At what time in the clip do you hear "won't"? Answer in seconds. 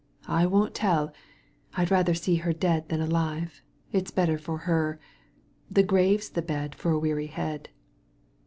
0.47-0.73